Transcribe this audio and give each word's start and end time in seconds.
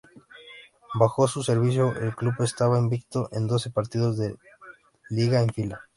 Bajo 0.95 1.27
su 1.27 1.43
servicio, 1.43 1.95
el 1.95 2.15
club 2.15 2.33
estaba 2.39 2.79
invicto 2.79 3.29
en 3.33 3.45
doce 3.45 3.69
partidos 3.69 4.17
de 4.17 4.35
Liga 5.11 5.43
en 5.43 5.53
fila. 5.53 5.79